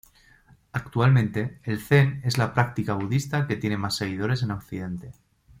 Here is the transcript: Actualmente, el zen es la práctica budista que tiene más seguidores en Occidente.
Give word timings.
Actualmente, 0.71 1.59
el 1.61 1.79
zen 1.79 2.21
es 2.25 2.39
la 2.39 2.55
práctica 2.55 2.95
budista 2.95 3.45
que 3.45 3.55
tiene 3.55 3.77
más 3.77 3.97
seguidores 3.97 4.41
en 4.41 4.49
Occidente. 4.49 5.13